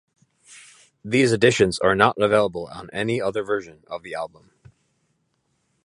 These 1.05 1.31
additions 1.31 1.77
are 1.77 1.93
not 1.93 2.17
available 2.19 2.65
on 2.73 2.89
any 2.91 3.21
other 3.21 3.43
version 3.43 3.83
of 3.85 4.01
the 4.01 4.15
album. 4.15 4.49